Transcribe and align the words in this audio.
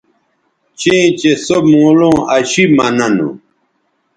چیئں 0.79 1.07
چہء 1.19 1.35
سو 1.45 1.57
مولوں 1.71 2.17
اشی 2.35 2.63
مہ 2.75 2.87
ننوں 2.97 3.33